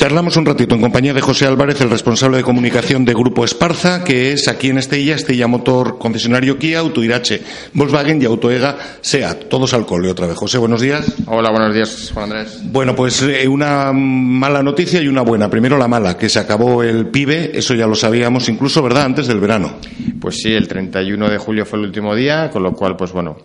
Charlamos 0.00 0.34
un 0.38 0.46
ratito 0.46 0.74
en 0.74 0.80
compañía 0.80 1.12
de 1.12 1.20
José 1.20 1.44
Álvarez, 1.44 1.78
el 1.82 1.90
responsable 1.90 2.38
de 2.38 2.42
comunicación 2.42 3.04
de 3.04 3.12
Grupo 3.12 3.44
Esparza, 3.44 4.02
que 4.02 4.32
es 4.32 4.48
aquí 4.48 4.70
en 4.70 4.78
Estella, 4.78 5.14
Estella 5.14 5.46
Motor, 5.46 5.98
concesionario 5.98 6.58
Kia, 6.58 6.78
Autoirache, 6.78 7.42
Volkswagen 7.74 8.22
y 8.22 8.24
Autoega, 8.24 8.78
SEAT. 9.02 9.50
Todos 9.50 9.74
al 9.74 9.84
cole 9.84 10.08
otra 10.08 10.26
vez. 10.26 10.38
José, 10.38 10.56
buenos 10.56 10.80
días. 10.80 11.04
Hola, 11.26 11.50
buenos 11.50 11.74
días, 11.74 12.12
Juan 12.14 12.32
Andrés. 12.32 12.62
Bueno, 12.72 12.96
pues 12.96 13.20
eh, 13.20 13.46
una 13.46 13.92
mala 13.92 14.62
noticia 14.62 15.02
y 15.02 15.06
una 15.06 15.20
buena. 15.20 15.50
Primero 15.50 15.76
la 15.76 15.86
mala, 15.86 16.16
que 16.16 16.30
se 16.30 16.38
acabó 16.38 16.82
el 16.82 17.08
PIBE, 17.08 17.50
eso 17.52 17.74
ya 17.74 17.86
lo 17.86 17.94
sabíamos 17.94 18.48
incluso, 18.48 18.82
¿verdad?, 18.82 19.04
antes 19.04 19.26
del 19.26 19.38
verano. 19.38 19.80
Pues 20.18 20.40
sí, 20.40 20.50
el 20.50 20.66
31 20.66 21.28
de 21.28 21.36
julio 21.36 21.66
fue 21.66 21.78
el 21.78 21.84
último 21.84 22.14
día, 22.14 22.48
con 22.48 22.62
lo 22.62 22.72
cual, 22.72 22.96
pues 22.96 23.12
bueno, 23.12 23.36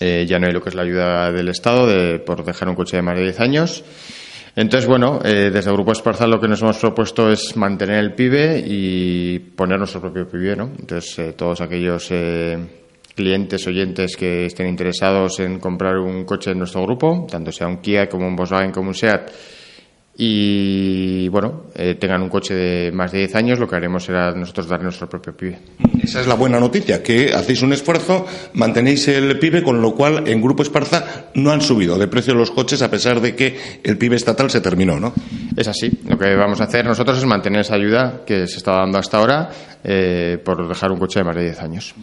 eh, 0.00 0.26
ya 0.28 0.38
no 0.38 0.48
hay 0.48 0.52
lo 0.52 0.62
que 0.62 0.68
es 0.68 0.74
la 0.74 0.82
ayuda 0.82 1.32
del 1.32 1.48
Estado 1.48 1.86
de, 1.86 2.18
por 2.18 2.44
dejar 2.44 2.68
un 2.68 2.74
coche 2.74 2.98
de 2.98 3.02
más 3.02 3.16
de 3.16 3.22
10 3.22 3.40
años. 3.40 3.84
Entonces, 4.60 4.88
bueno, 4.88 5.20
eh, 5.24 5.50
desde 5.52 5.70
el 5.70 5.76
Grupo 5.76 5.92
Esparza 5.92 6.26
lo 6.26 6.40
que 6.40 6.48
nos 6.48 6.60
hemos 6.62 6.78
propuesto 6.78 7.30
es 7.30 7.56
mantener 7.56 8.00
el 8.00 8.12
PIBE 8.12 8.64
y 8.66 9.38
poner 9.38 9.78
nuestro 9.78 10.00
propio 10.00 10.26
PIBE, 10.26 10.56
¿no? 10.56 10.64
Entonces, 10.80 11.16
eh, 11.20 11.32
todos 11.34 11.60
aquellos 11.60 12.08
eh, 12.10 12.58
clientes, 13.14 13.64
oyentes 13.68 14.16
que 14.16 14.46
estén 14.46 14.66
interesados 14.66 15.38
en 15.38 15.60
comprar 15.60 15.96
un 15.98 16.24
coche 16.24 16.50
en 16.50 16.58
nuestro 16.58 16.82
grupo, 16.82 17.24
tanto 17.30 17.52
sea 17.52 17.68
un 17.68 17.76
Kia 17.76 18.08
como 18.08 18.26
un 18.26 18.34
Volkswagen 18.34 18.72
como 18.72 18.88
un 18.88 18.96
SEAT, 18.96 19.30
y 20.20 21.28
bueno, 21.28 21.66
eh, 21.76 21.94
tengan 21.94 22.22
un 22.22 22.28
coche 22.28 22.52
de 22.52 22.90
más 22.90 23.12
de 23.12 23.18
10 23.18 23.36
años, 23.36 23.58
lo 23.60 23.68
que 23.68 23.76
haremos 23.76 24.02
será 24.02 24.32
nosotros 24.32 24.66
dar 24.66 24.82
nuestro 24.82 25.08
propio 25.08 25.36
PIBE. 25.36 25.58
Esa 26.02 26.20
es 26.20 26.26
la 26.26 26.34
buena 26.34 26.58
noticia, 26.58 27.04
que 27.04 27.32
hacéis 27.32 27.62
un 27.62 27.72
esfuerzo, 27.72 28.26
mantenéis 28.54 29.06
el 29.06 29.38
PIBE, 29.38 29.62
con 29.62 29.80
lo 29.80 29.94
cual 29.94 30.26
en 30.26 30.42
Grupo 30.42 30.64
Esparza 30.64 31.28
no 31.34 31.52
han 31.52 31.60
subido 31.60 31.96
de 31.96 32.08
precio 32.08 32.34
los 32.34 32.50
coches 32.50 32.82
a 32.82 32.90
pesar 32.90 33.20
de 33.20 33.36
que 33.36 33.56
el 33.84 33.96
PIBE 33.96 34.16
estatal 34.16 34.50
se 34.50 34.60
terminó, 34.60 34.98
¿no? 34.98 35.14
Es 35.56 35.68
así. 35.68 35.88
Lo 36.08 36.18
que 36.18 36.34
vamos 36.34 36.60
a 36.60 36.64
hacer 36.64 36.84
nosotros 36.84 37.18
es 37.18 37.24
mantener 37.24 37.60
esa 37.60 37.76
ayuda 37.76 38.22
que 38.26 38.48
se 38.48 38.56
está 38.56 38.72
dando 38.72 38.98
hasta 38.98 39.18
ahora 39.18 39.50
eh, 39.84 40.38
por 40.44 40.68
dejar 40.68 40.90
un 40.90 40.98
coche 40.98 41.20
de 41.20 41.24
más 41.24 41.36
de 41.36 41.44
10 41.44 41.60
años. 41.60 41.94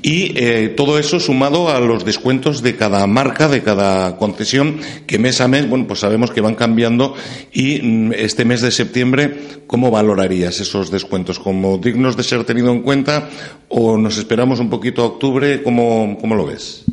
Y 0.00 0.32
eh, 0.38 0.68
todo 0.76 0.96
eso 0.96 1.18
sumado 1.18 1.70
a 1.70 1.80
los 1.80 2.04
descuentos 2.04 2.62
de 2.62 2.76
cada 2.76 3.04
marca, 3.08 3.48
de 3.48 3.62
cada 3.62 4.16
concesión, 4.16 4.78
que 5.08 5.18
mes 5.18 5.40
a 5.40 5.48
mes, 5.48 5.68
bueno, 5.68 5.88
pues 5.88 6.00
sabemos 6.00 6.30
que 6.30 6.40
van 6.40 6.54
cambiando. 6.54 7.14
Y 7.56 7.80
mm, 7.80 8.12
este 8.12 8.44
mes 8.44 8.60
de 8.60 8.70
septiembre, 8.70 9.34
¿cómo 9.66 9.90
valorarías 9.90 10.60
esos 10.60 10.90
descuentos? 10.90 11.38
¿Como 11.38 11.78
dignos 11.78 12.14
de 12.14 12.22
ser 12.22 12.44
tenido 12.44 12.70
en 12.70 12.82
cuenta 12.82 13.30
o 13.70 13.96
nos 13.96 14.18
esperamos 14.18 14.60
un 14.60 14.68
poquito 14.68 15.00
a 15.00 15.06
octubre? 15.06 15.62
¿Cómo, 15.62 16.18
cómo 16.20 16.34
lo 16.34 16.44
ves? 16.44 16.84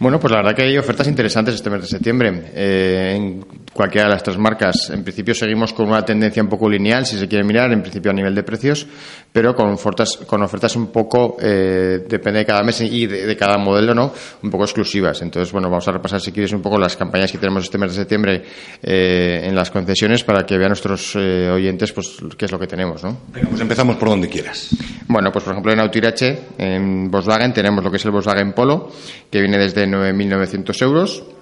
Bueno, 0.00 0.18
pues 0.18 0.32
la 0.32 0.38
verdad 0.38 0.56
que 0.56 0.62
hay 0.62 0.76
ofertas 0.76 1.06
interesantes 1.06 1.54
este 1.54 1.70
mes 1.70 1.82
de 1.82 1.86
septiembre. 1.86 2.50
Eh, 2.52 3.40
cualquiera 3.78 4.08
de 4.08 4.14
las 4.14 4.24
tres 4.24 4.36
marcas, 4.38 4.90
en 4.90 5.04
principio 5.04 5.32
seguimos 5.34 5.72
con 5.72 5.88
una 5.88 6.04
tendencia 6.04 6.42
un 6.42 6.48
poco 6.48 6.68
lineal, 6.68 7.06
si 7.06 7.16
se 7.16 7.28
quiere 7.28 7.44
mirar, 7.44 7.70
en 7.72 7.80
principio 7.80 8.10
a 8.10 8.14
nivel 8.14 8.34
de 8.34 8.42
precios, 8.42 8.84
pero 9.32 9.54
con 9.54 9.70
ofertas, 9.70 10.16
con 10.26 10.42
ofertas 10.42 10.74
un 10.74 10.88
poco, 10.88 11.36
eh, 11.40 12.04
depende 12.08 12.40
de 12.40 12.44
cada 12.44 12.64
mes 12.64 12.80
y 12.80 13.06
de, 13.06 13.24
de, 13.24 13.36
cada 13.36 13.56
modelo, 13.56 13.94
¿no? 13.94 14.12
Un 14.42 14.50
poco 14.50 14.64
exclusivas. 14.64 15.22
Entonces, 15.22 15.52
bueno, 15.52 15.70
vamos 15.70 15.86
a 15.86 15.92
repasar, 15.92 16.20
si 16.20 16.32
quieres, 16.32 16.52
un 16.52 16.60
poco 16.60 16.76
las 16.76 16.96
campañas 16.96 17.30
que 17.30 17.38
tenemos 17.38 17.62
este 17.62 17.78
mes 17.78 17.92
de 17.92 17.98
septiembre 17.98 18.42
eh, 18.82 19.42
en 19.44 19.54
las 19.54 19.70
concesiones 19.70 20.24
para 20.24 20.44
que 20.44 20.58
vean 20.58 20.70
nuestros 20.70 21.14
eh, 21.14 21.48
oyentes, 21.48 21.92
pues, 21.92 22.16
qué 22.36 22.46
es 22.46 22.50
lo 22.50 22.58
que 22.58 22.66
tenemos, 22.66 23.04
¿no? 23.04 23.16
Venga, 23.32 23.48
pues 23.48 23.60
empezamos 23.60 23.94
por 23.94 24.08
donde 24.08 24.28
quieras. 24.28 24.70
Bueno, 25.06 25.30
pues 25.30 25.44
por 25.44 25.52
ejemplo 25.52 25.72
en 25.72 25.78
Autoirache, 25.78 26.36
en 26.58 27.12
Volkswagen, 27.12 27.52
tenemos 27.52 27.84
lo 27.84 27.92
que 27.92 27.98
es 27.98 28.04
el 28.04 28.10
Volkswagen 28.10 28.54
Polo, 28.54 28.90
que 29.30 29.40
viene 29.40 29.56
desde 29.56 29.86
9.900 29.86 30.82
euros. 30.82 31.37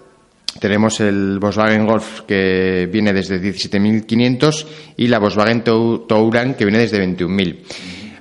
Tenemos 0.61 1.01
el 1.01 1.39
Volkswagen 1.39 1.87
Golf 1.87 2.23
que 2.23 2.89
viene 2.91 3.13
desde 3.13 3.41
17.500 3.41 4.67
y 4.97 5.09
la 5.09 5.19
Volkswagen 5.19 5.63
Touran 5.63 6.55
que 6.55 6.65
viene 6.65 6.79
desde 6.79 7.05
21.000. 7.05 7.57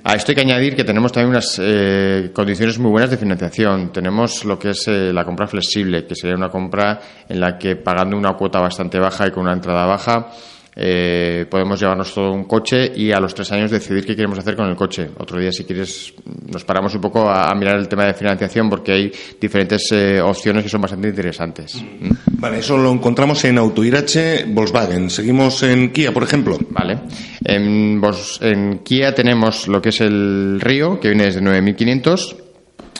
A 0.04 0.14
esto 0.14 0.30
hay 0.30 0.36
que 0.36 0.42
añadir 0.42 0.76
que 0.76 0.84
tenemos 0.84 1.10
también 1.10 1.30
unas 1.30 1.60
eh, 1.60 2.30
condiciones 2.32 2.78
muy 2.78 2.92
buenas 2.92 3.10
de 3.10 3.16
financiación. 3.16 3.90
Tenemos 3.92 4.44
lo 4.44 4.56
que 4.56 4.70
es 4.70 4.86
eh, 4.86 5.12
la 5.12 5.24
compra 5.24 5.48
flexible, 5.48 6.06
que 6.06 6.14
sería 6.14 6.36
una 6.36 6.48
compra 6.48 7.00
en 7.28 7.40
la 7.40 7.58
que 7.58 7.74
pagando 7.74 8.16
una 8.16 8.34
cuota 8.34 8.60
bastante 8.60 9.00
baja 9.00 9.26
y 9.26 9.32
con 9.32 9.42
una 9.42 9.54
entrada 9.54 9.84
baja 9.84 10.30
eh, 10.78 11.46
podemos 11.50 11.80
llevarnos 11.80 12.12
todo 12.12 12.32
un 12.32 12.44
coche 12.44 12.92
y 12.94 13.10
a 13.10 13.18
los 13.18 13.34
tres 13.34 13.50
años 13.50 13.70
decidir 13.70 14.04
qué 14.04 14.14
queremos 14.14 14.38
hacer 14.38 14.54
con 14.54 14.68
el 14.68 14.76
coche. 14.76 15.08
Otro 15.18 15.40
día, 15.40 15.50
si 15.50 15.64
quieres, 15.64 16.12
nos 16.52 16.64
paramos 16.64 16.94
un 16.94 17.00
poco 17.00 17.28
a, 17.30 17.48
a 17.48 17.54
mirar 17.54 17.78
el 17.78 17.88
tema 17.88 18.04
de 18.04 18.12
financiación 18.12 18.68
porque 18.68 18.92
hay 18.92 19.12
diferentes 19.40 19.90
eh, 19.92 20.20
opciones 20.20 20.62
que 20.62 20.68
son 20.68 20.82
bastante 20.82 21.08
interesantes. 21.08 21.82
¿Mm? 21.82 22.10
Vale, 22.38 22.58
eso 22.58 22.76
lo 22.76 22.92
encontramos 22.92 23.42
en 23.46 23.56
Autoirache, 23.56 24.44
Volkswagen. 24.48 25.08
Seguimos 25.08 25.62
en 25.62 25.92
Kia, 25.92 26.12
por 26.12 26.22
ejemplo. 26.24 26.58
Vale. 26.68 26.98
En, 27.42 28.02
en 28.42 28.78
Kia 28.80 29.14
tenemos 29.14 29.68
lo 29.68 29.80
que 29.80 29.88
es 29.88 30.00
el 30.02 30.60
Río, 30.60 31.00
que 31.00 31.08
viene 31.08 31.24
desde 31.24 31.40
9.500. 31.40 32.36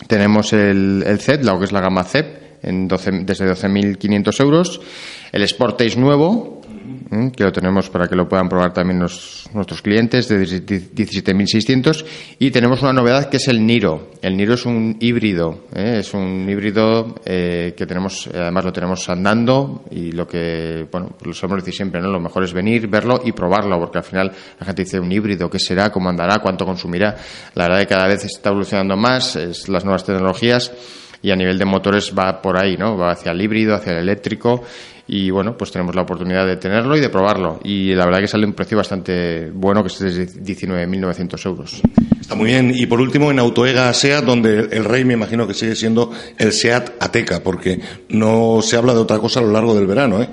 Tenemos 0.07 0.55
el, 0.55 1.05
el 1.07 1.19
CEP, 1.21 1.45
lo 1.45 1.59
que 1.59 1.67
es 1.67 1.73
la 1.73 1.81
gama 1.83 2.05
CEP, 2.05 2.63
en 2.63 2.89
12, 2.89 3.11
desde 3.25 3.47
12.500 3.47 4.41
euros. 4.41 4.81
El 5.33 5.47
Sportage 5.47 5.99
nuevo, 5.99 6.56
que 7.35 7.45
lo 7.45 7.53
tenemos 7.53 7.91
para 7.91 8.09
que 8.09 8.17
lo 8.17 8.29
puedan 8.29 8.49
probar 8.49 8.73
también 8.73 9.01
los, 9.01 9.49
nuestros 9.53 9.83
clientes, 9.83 10.29
de 10.29 10.41
17.600. 10.41 12.05
Y 12.39 12.51
tenemos 12.51 12.83
una 12.83 12.93
novedad 12.93 13.29
que 13.29 13.39
es 13.39 13.49
el 13.49 13.65
Niro. 13.65 14.11
El 14.23 14.37
Niro 14.37 14.55
es 14.55 14.67
un 14.67 14.97
híbrido, 15.01 15.67
¿eh? 15.75 15.99
es 16.01 16.15
un 16.15 16.49
híbrido 16.49 17.15
eh, 17.25 17.75
que 17.77 17.87
tenemos, 17.87 18.29
además 18.33 18.65
lo 18.65 18.73
tenemos 18.73 19.09
andando 19.09 19.85
y 19.91 20.13
lo 20.13 20.27
que, 20.27 20.87
bueno, 20.91 21.17
lo 21.23 21.33
sabemos 21.33 21.63
decir 21.63 21.75
siempre, 21.75 22.01
¿no? 22.01 22.09
Lo 22.09 22.21
mejor 22.21 22.45
es 22.45 22.53
venir, 22.53 22.89
verlo 22.89 23.21
y 23.25 23.33
probarlo, 23.33 23.79
porque 23.79 23.99
al 23.99 24.05
final 24.05 24.33
la 24.59 24.67
gente 24.67 24.85
dice 24.85 24.99
un 24.99 25.13
híbrido, 25.13 25.49
¿qué 25.49 25.59
será? 25.59 25.91
¿Cómo 25.91 26.09
andará? 26.09 26.39
¿Cuánto 26.41 26.65
consumirá? 26.65 27.17
La 27.55 27.65
verdad 27.65 27.81
es 27.81 27.87
que 27.87 27.95
cada 27.95 28.09
vez 28.09 28.25
está 28.25 28.51
evolucionando 28.51 28.97
más, 28.97 29.37
es 29.37 29.69
las 29.69 29.85
nuevas 29.85 30.05
tecnologías 30.05 30.73
y 31.27 31.33
a 31.33 31.35
nivel 31.35 31.59
de 31.59 31.65
motores 31.65 32.15
va 32.17 32.41
por 32.41 32.57
ahí, 32.57 32.77
¿no? 32.77 32.97
Va 32.97 33.11
hacia 33.11 33.33
el 33.33 33.43
híbrido, 33.43 33.75
hacia 33.75 33.95
el 33.95 33.99
eléctrico 33.99 34.63
y 35.09 35.29
bueno, 35.31 35.57
pues 35.57 35.73
tenemos 35.73 35.93
la 35.97 36.03
oportunidad 36.03 36.47
de 36.47 36.57
tenerlo 36.57 36.97
y 36.97 37.01
de 37.01 37.09
probarlo. 37.09 37.59
Y 37.65 37.93
la 37.95 38.05
verdad 38.05 38.21
que 38.21 38.29
sale 38.29 38.47
un 38.47 38.53
precio 38.53 38.77
bastante 38.77 39.51
bueno, 39.53 39.83
que 39.83 39.89
es 39.89 39.99
de 39.99 40.29
19.900 40.29 41.47
euros. 41.47 41.83
Está 42.21 42.37
muy 42.37 42.51
bien. 42.51 42.73
Y 42.73 42.87
por 42.87 43.01
último, 43.01 43.33
en 43.33 43.41
Autoega 43.41 43.93
SEAT, 43.93 44.25
donde 44.25 44.69
el 44.71 44.85
rey 44.85 45.05
me 45.05 45.15
imagino 45.15 45.49
que 45.49 45.55
sigue 45.55 45.75
siendo 45.75 46.13
el 46.39 46.53
SEAT 46.53 46.91
Ateca, 47.01 47.41
porque 47.43 47.81
no 48.09 48.61
se 48.63 48.77
habla 48.77 48.95
de 48.95 49.01
otra 49.01 49.19
cosa 49.19 49.41
a 49.41 49.43
lo 49.43 49.51
largo 49.51 49.75
del 49.75 49.89
verano, 49.89 50.23
¿eh? 50.23 50.29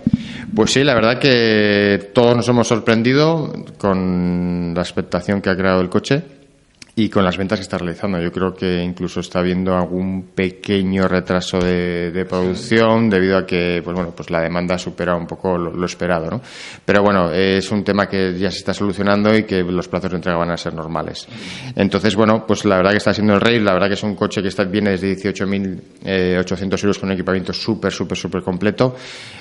Pues 0.55 0.73
sí, 0.73 0.83
la 0.83 0.93
verdad 0.93 1.17
que 1.17 2.11
todos 2.13 2.35
nos 2.35 2.47
hemos 2.47 2.67
sorprendido 2.67 3.51
con 3.79 4.73
la 4.75 4.81
expectación 4.81 5.41
que 5.41 5.49
ha 5.49 5.57
creado 5.57 5.81
el 5.81 5.89
coche 5.89 6.42
y 6.95 7.09
con 7.09 7.23
las 7.23 7.37
ventas 7.37 7.57
que 7.57 7.63
está 7.63 7.77
realizando. 7.79 8.21
Yo 8.21 8.31
creo 8.31 8.53
que 8.53 8.83
incluso 8.83 9.19
está 9.19 9.39
habiendo 9.39 9.75
algún 9.75 10.27
pequeño 10.35 11.07
retraso 11.07 11.57
de, 11.57 12.11
de 12.11 12.25
producción 12.25 13.09
debido 13.09 13.37
a 13.37 13.45
que, 13.47 13.81
pues 13.83 13.95
bueno, 13.95 14.13
pues 14.15 14.29
la 14.29 14.41
demanda 14.41 14.77
supera 14.77 15.15
un 15.15 15.25
poco 15.25 15.57
lo, 15.57 15.71
lo, 15.71 15.85
esperado, 15.87 16.29
¿no? 16.29 16.41
Pero 16.85 17.01
bueno, 17.01 17.31
es 17.31 17.71
un 17.71 17.83
tema 17.83 18.07
que 18.07 18.37
ya 18.37 18.51
se 18.51 18.59
está 18.59 18.75
solucionando 18.75 19.35
y 19.35 19.43
que 19.43 19.63
los 19.63 19.87
plazos 19.87 20.11
de 20.11 20.17
entrega 20.17 20.37
van 20.37 20.51
a 20.51 20.57
ser 20.57 20.75
normales. 20.75 21.27
Entonces, 21.75 22.15
bueno, 22.15 22.45
pues 22.45 22.63
la 22.65 22.77
verdad 22.77 22.91
que 22.91 22.97
está 22.97 23.13
siendo 23.13 23.33
el 23.33 23.41
rey, 23.41 23.59
la 23.59 23.73
verdad 23.73 23.87
que 23.87 23.95
es 23.95 24.03
un 24.03 24.15
coche 24.15 24.43
que 24.43 24.49
está, 24.49 24.63
viene 24.63 24.91
desde 24.91 25.15
18.800 25.15 26.83
euros 26.83 26.99
con 26.99 27.09
un 27.09 27.13
equipamiento 27.13 27.53
súper, 27.53 27.91
súper, 27.91 28.17
súper 28.17 28.43
completo. 28.43 28.95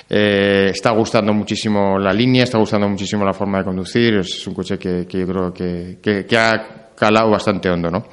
Eh, 0.08 0.70
está 0.70 0.90
gustando 0.92 1.34
muchísimo 1.34 1.98
la 1.98 2.14
línea, 2.14 2.44
está 2.44 2.56
gustando 2.56 2.88
muchísimo 2.88 3.26
la 3.26 3.34
forma 3.34 3.58
de 3.58 3.64
conducir, 3.64 4.14
es 4.14 4.46
un 4.46 4.54
coche 4.54 4.78
que, 4.78 5.06
que 5.06 5.20
yo 5.20 5.26
creo 5.26 5.52
que, 5.52 5.98
que, 6.00 6.24
que 6.24 6.38
ha 6.38 6.81
calado 6.96 7.30
bastante 7.30 7.70
hondo, 7.70 7.90
¿no? 7.90 8.04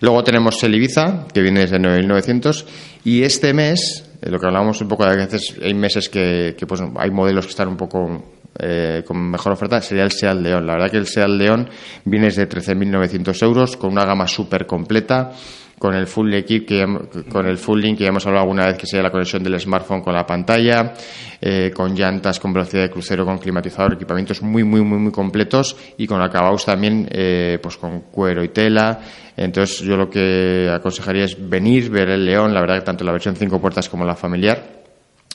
Luego 0.00 0.22
tenemos 0.24 0.62
el 0.62 0.74
Ibiza, 0.74 1.26
que 1.32 1.42
viene 1.42 1.60
desde 1.60 1.78
9.900, 1.78 2.64
y 3.04 3.22
este 3.22 3.52
mes, 3.52 4.08
eh, 4.22 4.30
lo 4.30 4.38
que 4.38 4.46
hablábamos 4.46 4.80
un 4.80 4.88
poco 4.88 5.04
de 5.06 5.28
hay 5.62 5.74
meses 5.74 6.08
que, 6.08 6.54
que 6.58 6.66
pues 6.66 6.80
hay 6.96 7.10
modelos 7.10 7.46
que 7.46 7.50
están 7.50 7.68
un 7.68 7.76
poco 7.76 8.22
eh, 8.58 9.04
con 9.06 9.30
mejor 9.30 9.52
oferta, 9.52 9.80
sería 9.80 10.04
el 10.04 10.10
Seat 10.10 10.36
León. 10.36 10.66
La 10.66 10.74
verdad 10.74 10.90
que 10.90 10.98
el 10.98 11.06
Seat 11.06 11.28
León 11.28 11.68
viene 12.04 12.26
desde 12.26 12.48
13.900 12.48 13.42
euros, 13.42 13.76
con 13.76 13.92
una 13.92 14.04
gama 14.04 14.26
súper 14.26 14.66
completa, 14.66 15.32
con 15.80 15.94
el 15.94 16.06
full 16.06 16.34
equip 16.34 16.68
que 16.68 16.84
con 17.32 17.46
el 17.46 17.56
full 17.56 17.80
link 17.80 17.96
que 17.96 18.04
ya 18.04 18.10
hemos 18.10 18.26
hablado 18.26 18.42
alguna 18.42 18.66
vez 18.66 18.76
que 18.76 18.86
sería 18.86 19.02
la 19.02 19.10
conexión 19.10 19.42
del 19.42 19.58
smartphone 19.58 20.02
con 20.02 20.12
la 20.12 20.26
pantalla 20.26 20.92
eh, 21.40 21.70
con 21.74 21.94
llantas 21.94 22.38
con 22.38 22.52
velocidad 22.52 22.82
de 22.82 22.90
crucero 22.90 23.24
con 23.24 23.38
climatizador 23.38 23.94
equipamientos 23.94 24.42
muy 24.42 24.62
muy 24.62 24.82
muy 24.82 24.98
muy 24.98 25.10
completos 25.10 25.74
y 25.96 26.06
con 26.06 26.20
acabados 26.20 26.66
también 26.66 27.08
eh, 27.10 27.58
pues 27.62 27.78
con 27.78 28.00
cuero 28.12 28.44
y 28.44 28.50
tela. 28.50 29.00
Entonces 29.34 29.80
yo 29.80 29.96
lo 29.96 30.10
que 30.10 30.70
aconsejaría 30.70 31.24
es 31.24 31.48
venir 31.48 31.88
ver 31.88 32.10
el 32.10 32.26
León 32.26 32.52
la 32.52 32.60
verdad 32.60 32.80
que 32.80 32.84
tanto 32.84 33.02
la 33.02 33.12
versión 33.12 33.34
cinco 33.34 33.58
puertas 33.58 33.88
como 33.88 34.04
la 34.04 34.16
familiar 34.16 34.79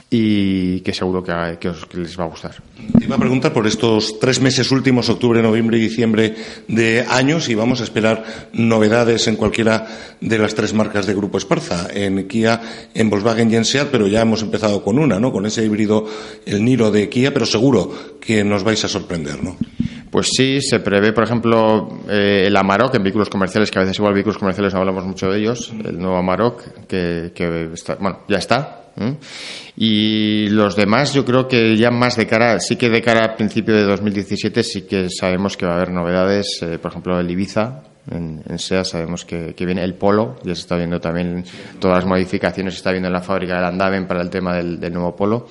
y 0.10 0.82
que 0.82 0.94
seguro 0.94 1.24
que, 1.24 1.34
que 1.60 1.70
os- 1.70 1.86
que 1.88 1.98
les 1.98 2.18
va 2.20 2.26
a 2.26 2.28
gustar 2.28 2.52
Te 3.00 3.06
iba 3.06 3.16
a 3.16 3.20
preguntar 3.20 3.52
por 3.54 3.66
estos 3.66 4.20
tres 4.20 4.40
meses 4.40 4.72
últimos, 4.72 5.10
octubre, 5.10 5.42
noviembre 5.42 5.78
y 5.78 5.82
diciembre 5.82 6.36
de 6.68 7.06
años, 7.10 7.50
y 7.50 7.56
vamos 7.56 7.82
a 7.82 7.84
esperar 7.86 8.24
novedades 8.54 9.28
en 9.28 9.36
cualquiera 9.36 9.88
de 10.22 10.38
las 10.38 10.54
tres 10.54 10.74
marcas 10.74 11.06
de 11.08 11.16
Grupo 11.16 11.38
Esparza, 11.38 11.88
en 11.94 12.28
Kia, 12.28 12.62
en 12.94 13.10
Volkswagen 13.10 13.52
y 13.52 13.56
en 13.56 13.66
SEAT, 13.66 13.90
pero 13.92 14.08
ya 14.08 14.22
hemos 14.22 14.42
empezado 14.44 14.84
con 14.84 15.00
una, 15.00 15.20
¿no? 15.20 15.32
Con 15.32 15.46
ese 15.46 15.66
híbrido, 15.66 16.06
el 16.46 16.64
Niro 16.64 16.92
de 16.92 17.10
Kia, 17.10 17.34
pero 17.34 17.46
seguro 17.46 17.92
que 18.22 18.44
nos 18.44 18.64
vais 18.64 18.84
a 18.86 18.88
sorprender, 18.88 19.44
¿no? 19.44 19.58
Pues 20.12 20.30
sí, 20.38 20.62
se 20.62 20.80
prevé, 20.80 21.12
por 21.12 21.24
ejemplo, 21.26 22.00
eh, 22.10 22.44
el 22.48 22.56
Amarok 22.56 22.96
en 22.96 23.04
vehículos 23.04 23.30
comerciales, 23.30 23.70
que 23.72 23.80
a 23.80 23.82
veces 23.82 23.98
igual 23.98 24.14
vehículos 24.14 24.38
comerciales 24.38 24.74
no 24.74 24.80
hablamos 24.80 25.04
mucho 25.06 25.30
de 25.30 25.40
ellos, 25.40 25.74
el 25.84 25.98
nuevo 25.98 26.16
Amarok, 26.18 26.62
que, 26.88 27.32
que 27.36 27.70
está, 27.74 27.96
bueno, 27.96 28.20
ya 28.30 28.38
está. 28.38 28.82
Y 29.76 30.48
los 30.50 30.76
demás, 30.76 31.14
yo 31.14 31.26
creo 31.26 31.48
que 31.48 31.76
ya 31.76 31.92
más 31.92 32.16
de 32.16 32.28
cara, 32.28 32.60
sí 32.60 32.76
que 32.78 32.90
de 32.90 33.02
cara 33.02 33.26
a 33.26 33.36
principio 33.36 33.76
de 33.76 33.84
2017, 33.84 34.64
sí 34.64 34.82
que 34.84 35.10
sabemos 35.10 35.58
que 35.58 35.66
va 35.66 35.74
a 35.74 35.76
haber 35.76 35.92
novedades, 35.92 36.62
eh, 36.62 36.80
por 36.80 36.92
ejemplo, 36.92 37.20
el 37.20 37.30
Ibiza. 37.30 37.84
En, 38.10 38.44
en 38.48 38.60
SEA 38.60 38.84
sabemos 38.84 39.26
que, 39.26 39.54
viene 39.58 39.84
el 39.84 39.96
Polo, 39.96 40.36
ya 40.44 40.54
se 40.54 40.62
está 40.62 40.78
viendo 40.78 41.00
también 41.02 41.44
todas 41.80 41.98
las 41.98 42.06
modificaciones, 42.06 42.76
se 42.76 42.78
está 42.78 42.92
viendo 42.92 43.08
en 43.08 43.14
la 43.14 43.22
fábrica 43.22 43.56
del 43.56 43.66
Andaven 43.66 44.08
para 44.08 44.22
el 44.22 44.30
tema 44.30 44.56
del, 44.56 44.94
nuevo 44.94 45.16
Polo. 45.16 45.48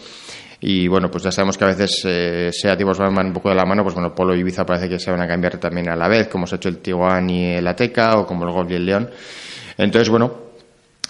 Y 0.60 0.88
bueno, 0.88 1.10
pues 1.10 1.24
ya 1.24 1.32
sabemos 1.32 1.58
que 1.58 1.64
a 1.64 1.68
veces 1.68 2.02
eh, 2.06 2.50
SEAT 2.50 2.80
y 2.80 2.84
Volkswagen 2.84 3.26
un 3.26 3.32
poco 3.32 3.50
de 3.50 3.56
la 3.56 3.66
mano, 3.66 3.82
pues 3.82 3.94
bueno, 3.94 4.14
Polo 4.14 4.34
y 4.34 4.40
Ibiza 4.40 4.64
parece 4.64 4.88
que 4.88 4.98
se 4.98 5.10
van 5.10 5.20
a 5.20 5.28
cambiar 5.28 5.58
también 5.58 5.90
a 5.90 5.96
la 5.96 6.08
vez, 6.08 6.28
como 6.28 6.46
se 6.46 6.54
ha 6.54 6.56
hecho 6.56 6.70
el 6.70 6.78
Tiguan 6.78 7.28
y 7.28 7.56
el 7.56 7.66
Ateca, 7.66 8.16
o 8.16 8.24
como 8.24 8.46
el 8.46 8.52
Golf 8.52 8.70
y 8.70 8.74
el 8.74 8.86
León. 8.86 9.10
Entonces, 9.76 10.08
bueno, 10.08 10.43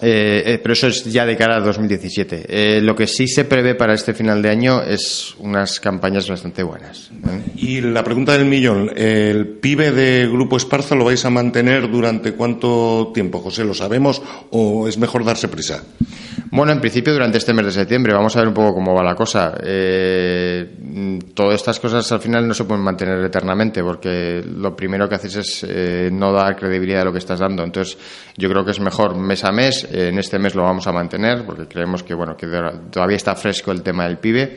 eh, 0.00 0.43
eh, 0.46 0.61
pero 0.62 0.73
eso 0.73 0.88
es 0.88 1.05
ya 1.05 1.25
de 1.25 1.37
cara 1.37 1.56
a 1.56 1.61
2017. 1.61 2.46
Eh, 2.49 2.81
lo 2.81 2.96
que 2.96 3.06
sí 3.06 3.29
se 3.29 3.44
prevé 3.44 3.75
para 3.75 3.94
este 3.94 4.12
final 4.14 4.43
de 4.43 4.50
año 4.50 4.82
es 4.82 5.35
unas 5.38 5.81
campañas 5.81 6.29
bastante 6.29 6.62
buenas. 6.62 7.11
¿eh? 7.26 7.52
Y 7.56 7.81
la 7.81 8.02
pregunta 8.02 8.37
del 8.37 8.46
millón, 8.46 8.91
¿el 8.96 9.46
pibe 9.46 9.93
de 9.93 10.29
Grupo 10.29 10.56
Esparza 10.56 10.94
lo 10.94 11.05
vais 11.05 11.25
a 11.25 11.31
mantener 11.31 11.91
durante 11.91 12.32
cuánto 12.32 13.12
tiempo, 13.14 13.41
José? 13.41 13.64
¿Lo 13.64 13.75
sabemos 13.75 14.23
o 14.50 14.88
es 14.88 14.99
mejor 14.99 15.25
darse 15.25 15.49
prisa? 15.49 15.85
Bueno, 16.50 16.70
en 16.70 16.81
principio 16.81 17.12
durante 17.12 17.38
este 17.38 17.52
mes 17.52 17.67
de 17.67 17.73
septiembre 17.73 18.14
vamos 18.14 18.37
a 18.37 18.38
ver 18.38 18.46
un 18.46 18.55
poco 18.55 18.75
cómo 18.75 18.94
va 18.94 19.02
la 19.02 19.17
cosa. 19.17 19.55
Eh, 19.61 21.25
todas 21.35 21.56
estas 21.56 21.81
cosas 21.81 22.11
al 22.12 22.20
final 22.20 22.46
no 22.46 22.55
se 22.55 22.62
pueden 22.62 22.85
mantener 22.85 23.25
eternamente 23.25 23.82
porque 23.82 24.41
lo 24.46 24.76
primero 24.76 25.08
que 25.08 25.17
haces 25.17 25.35
es 25.35 25.67
eh, 25.69 26.11
no 26.12 26.32
dar 26.32 26.55
credibilidad 26.55 27.02
a 27.02 27.06
lo 27.06 27.12
que 27.12 27.19
estás 27.19 27.41
dando. 27.41 27.64
Entonces 27.64 27.99
yo 28.37 28.49
creo 28.49 28.64
que 28.64 28.70
es 28.70 28.79
mejor 28.79 29.17
mes 29.17 29.43
a 29.43 29.50
mes. 29.50 29.83
Eh, 29.84 30.08
en 30.08 30.19
este 30.19 30.38
mes 30.38 30.54
lo 30.54 30.62
vamos 30.62 30.86
a 30.86 30.92
mantener 30.92 31.44
porque 31.44 31.66
creemos 31.66 32.02
que 32.02 32.14
bueno 32.14 32.36
que 32.36 32.46
todavía 32.90 33.16
está 33.16 33.34
fresco 33.34 33.72
el 33.72 33.82
tema 33.82 34.04
del 34.04 34.19
pibe. 34.19 34.56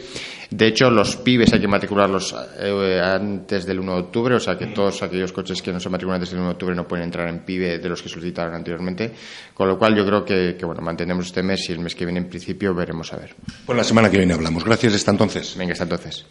De 0.50 0.68
hecho, 0.68 0.90
los 0.90 1.18
pibes 1.18 1.52
hay 1.52 1.60
que 1.60 1.68
matricularlos 1.68 2.34
eh, 2.60 3.02
antes 3.04 3.66
del 3.66 3.80
1 3.80 3.94
de 3.94 4.00
octubre, 4.00 4.36
o 4.36 4.40
sea 4.40 4.58
que 4.58 4.68
todos 4.68 5.04
aquellos 5.04 5.34
coches 5.34 5.62
que 5.62 5.74
no 5.74 5.80
se 5.80 5.90
matriculan 5.90 6.16
antes 6.16 6.30
del 6.30 6.40
1 6.40 6.48
de 6.48 6.54
octubre 6.54 6.76
no 6.76 6.88
pueden 6.88 7.04
entrar 7.04 7.28
en 7.28 7.40
pibe 7.40 7.80
de 7.80 7.90
los 7.90 8.02
que 8.02 8.08
solicitaron 8.08 8.56
anteriormente. 8.56 9.12
Con 9.54 9.68
lo 9.68 9.78
cual 9.78 9.96
yo 9.96 10.06
creo 10.06 10.24
que, 10.24 10.56
que 10.58 10.66
bueno, 10.66 10.82
mantenemos 10.82 11.26
este 11.26 11.44
mes 11.44 11.70
y 11.70 11.74
el 11.74 11.80
mes 11.80 11.96
que 11.96 12.06
viene 12.06 12.22
en 12.22 12.30
principio 12.30 12.74
veremos 12.74 13.12
a 13.12 13.18
ver. 13.18 13.36
Pues 13.66 13.78
la 13.78 13.84
semana 13.84 14.10
que 14.10 14.18
viene 14.18 14.34
hablamos. 14.34 14.64
Gracias 14.64 14.96
hasta 14.96 15.12
entonces. 15.12 15.56
Venga, 15.58 15.74
hasta 15.74 15.84
entonces. 15.84 16.26